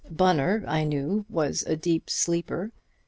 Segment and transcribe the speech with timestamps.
[0.09, 2.71] Bunner, I knew, was a deep sleeper.